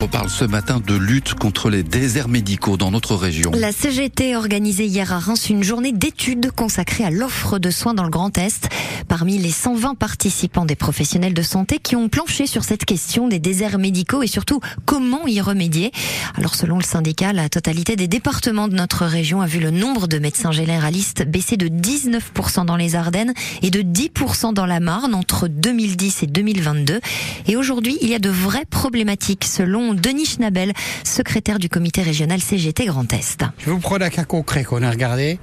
On 0.00 0.06
parle 0.06 0.30
ce 0.30 0.44
matin 0.44 0.78
de 0.78 0.94
lutte 0.94 1.34
contre 1.34 1.70
les 1.70 1.82
déserts 1.82 2.28
médicaux 2.28 2.76
dans 2.76 2.92
notre 2.92 3.16
région. 3.16 3.50
La 3.52 3.72
CGT 3.72 4.32
a 4.32 4.38
organisé 4.38 4.86
hier 4.86 5.12
à 5.12 5.18
Reims 5.18 5.50
une 5.50 5.64
journée 5.64 5.90
d'études 5.90 6.52
consacrée 6.52 7.02
à 7.02 7.10
l'offre 7.10 7.58
de 7.58 7.68
soins 7.72 7.94
dans 7.94 8.04
le 8.04 8.08
Grand 8.08 8.38
Est. 8.38 8.68
Parmi 9.08 9.38
les 9.38 9.50
120 9.50 9.96
participants 9.96 10.66
des 10.66 10.76
professionnels 10.76 11.34
de 11.34 11.42
santé 11.42 11.80
qui 11.80 11.96
ont 11.96 12.08
planché 12.08 12.46
sur 12.46 12.62
cette 12.62 12.84
question 12.84 13.26
des 13.26 13.40
déserts 13.40 13.80
médicaux 13.80 14.22
et 14.22 14.28
surtout 14.28 14.60
comment 14.84 15.26
y 15.26 15.40
remédier. 15.40 15.90
Alors 16.36 16.54
selon 16.54 16.76
le 16.76 16.84
syndicat, 16.84 17.32
la 17.32 17.48
totalité 17.48 17.96
des 17.96 18.06
départements 18.06 18.68
de 18.68 18.76
notre 18.76 19.04
région 19.04 19.40
a 19.40 19.46
vu 19.46 19.58
le 19.58 19.72
nombre 19.72 20.06
de 20.06 20.20
médecins 20.20 20.52
généralistes 20.52 21.26
baisser 21.26 21.56
de 21.56 21.66
19% 21.66 22.66
dans 22.66 22.76
les 22.76 22.94
Ardennes 22.94 23.34
et 23.62 23.70
de 23.70 23.82
10% 23.82 24.54
dans 24.54 24.66
la 24.66 24.78
Marne 24.78 25.16
entre 25.16 25.48
2010 25.48 26.22
et 26.22 26.26
2022. 26.28 27.00
Et 27.48 27.56
aujourd'hui, 27.56 27.98
il 28.00 28.08
y 28.08 28.14
a 28.14 28.20
de 28.20 28.30
vraies 28.30 28.66
problématiques 28.70 29.44
selon 29.44 29.87
Denis 29.94 30.26
Schnabel, 30.26 30.72
secrétaire 31.04 31.58
du 31.58 31.68
comité 31.68 32.02
régional 32.02 32.40
CGT 32.40 32.86
Grand 32.86 33.12
Est. 33.12 33.44
Je 33.58 33.70
vous 33.70 33.78
prendre 33.78 34.04
un 34.04 34.10
cas 34.10 34.24
concret 34.24 34.64
qu'on 34.64 34.82
a 34.82 34.90
regardé. 34.90 35.38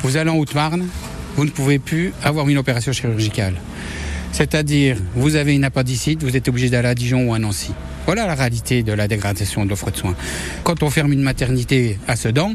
Vous 0.00 0.16
allez 0.16 0.30
en 0.30 0.36
Haute-Marne, 0.36 0.86
vous 1.36 1.44
ne 1.44 1.50
pouvez 1.50 1.78
plus 1.78 2.12
avoir 2.22 2.48
une 2.48 2.58
opération 2.58 2.92
chirurgicale. 2.92 3.54
C'est-à-dire, 4.32 4.98
vous 5.14 5.36
avez 5.36 5.54
une 5.54 5.64
appendicite, 5.64 6.22
vous 6.22 6.36
êtes 6.36 6.48
obligé 6.48 6.68
d'aller 6.68 6.88
à 6.88 6.94
Dijon 6.94 7.28
ou 7.28 7.34
à 7.34 7.38
Nancy. 7.38 7.72
Voilà 8.04 8.26
la 8.26 8.34
réalité 8.34 8.82
de 8.82 8.92
la 8.92 9.08
dégradation 9.08 9.64
de 9.64 9.70
l'offre 9.70 9.90
de 9.90 9.96
soins. 9.96 10.14
Quand 10.62 10.82
on 10.82 10.90
ferme 10.90 11.12
une 11.12 11.22
maternité 11.22 11.98
à 12.06 12.16
Sedan, 12.16 12.54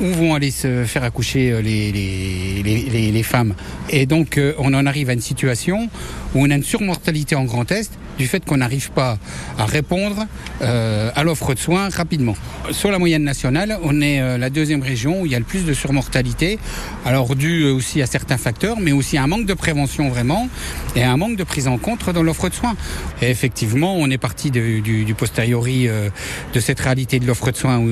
où 0.00 0.06
vont 0.06 0.34
aller 0.34 0.50
se 0.50 0.84
faire 0.84 1.04
accoucher 1.04 1.52
euh, 1.52 1.60
les, 1.60 3.22
femmes? 3.22 3.54
Et 3.90 4.06
donc 4.06 4.38
euh, 4.38 4.54
on 4.58 4.72
en 4.72 4.86
arrive 4.86 5.10
à 5.10 5.12
une 5.12 5.20
situation 5.20 5.88
où 6.34 6.42
on 6.42 6.50
a 6.50 6.54
une 6.54 6.64
surmortalité 6.64 7.36
en 7.36 7.44
Grand 7.44 7.70
Est 7.70 7.92
du 8.20 8.26
fait 8.26 8.44
qu'on 8.44 8.58
n'arrive 8.58 8.90
pas 8.90 9.18
à 9.58 9.64
répondre 9.64 10.26
euh, 10.60 11.10
à 11.16 11.24
l'offre 11.24 11.54
de 11.54 11.58
soins 11.58 11.88
rapidement. 11.88 12.36
Sur 12.70 12.90
la 12.90 12.98
moyenne 12.98 13.24
nationale, 13.24 13.78
on 13.82 14.02
est 14.02 14.20
euh, 14.20 14.36
la 14.36 14.50
deuxième 14.50 14.82
région 14.82 15.22
où 15.22 15.26
il 15.26 15.32
y 15.32 15.34
a 15.34 15.38
le 15.38 15.44
plus 15.46 15.64
de 15.64 15.72
surmortalité, 15.72 16.58
alors 17.06 17.34
dû 17.34 17.64
aussi 17.64 18.02
à 18.02 18.06
certains 18.06 18.36
facteurs, 18.36 18.78
mais 18.78 18.92
aussi 18.92 19.16
à 19.16 19.22
un 19.22 19.26
manque 19.26 19.46
de 19.46 19.54
prévention 19.54 20.10
vraiment 20.10 20.50
et 20.96 21.02
à 21.02 21.10
un 21.10 21.16
manque 21.16 21.36
de 21.36 21.44
prise 21.44 21.66
en 21.66 21.78
compte 21.78 22.10
dans 22.10 22.22
l'offre 22.22 22.50
de 22.50 22.54
soins. 22.54 22.76
Et 23.22 23.30
effectivement, 23.30 23.96
on 23.96 24.10
est 24.10 24.18
parti 24.18 24.50
du, 24.50 25.14
posteriori 25.16 25.88
euh, 25.88 26.10
de 26.52 26.60
cette 26.60 26.80
réalité 26.80 27.20
de 27.20 27.26
l'offre 27.26 27.50
de 27.50 27.56
soins 27.56 27.82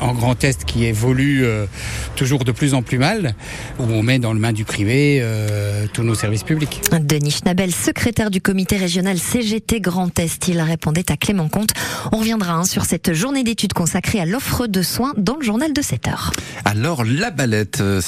en 0.00 0.12
Grand 0.12 0.44
Est 0.44 0.66
qui 0.66 0.84
évolue 0.84 1.46
toujours 2.14 2.44
de 2.44 2.52
plus 2.52 2.74
en 2.74 2.82
plus 2.82 2.98
mal, 2.98 3.34
où 3.78 3.84
on 3.84 4.02
met 4.02 4.18
dans 4.18 4.34
le 4.34 4.38
main 4.38 4.52
du 4.52 4.64
privé 4.64 5.24
tous 5.94 6.02
nos 6.02 6.14
services 6.14 6.42
publics. 6.42 6.82
Denis 7.00 7.30
Schnabel, 7.30 7.74
secrétaire 7.74 8.30
du 8.30 8.42
comité 8.42 8.76
régional 8.76 9.18
CGT 9.30 9.80
Grand 9.80 10.18
Est. 10.18 10.48
Il 10.48 10.60
répondait 10.60 11.12
à 11.12 11.16
Clément 11.16 11.48
Comte. 11.48 11.70
On 12.10 12.16
reviendra 12.16 12.54
hein, 12.54 12.64
sur 12.64 12.84
cette 12.84 13.12
journée 13.12 13.44
d'études 13.44 13.72
consacrée 13.72 14.18
à 14.18 14.26
l'offre 14.26 14.66
de 14.66 14.82
soins 14.82 15.12
dans 15.16 15.36
le 15.36 15.42
journal 15.42 15.72
de 15.72 15.80
7 15.80 16.08
heures. 16.08 16.32
Alors, 16.64 17.04
la 17.04 17.30
balette, 17.30 17.80
euh, 17.80 18.00